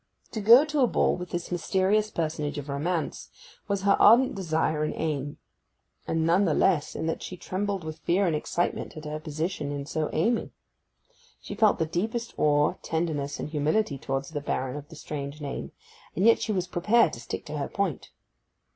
[0.31, 3.29] To go to a ball with this mysterious personage of romance
[3.67, 5.37] was her ardent desire and aim;
[6.07, 9.71] and none the less in that she trembled with fear and excitement at her position
[9.71, 10.53] in so aiming.
[11.39, 15.71] She felt the deepest awe, tenderness, and humility towards the Baron of the strange name;
[16.15, 18.09] and yet she was prepared to stick to her point.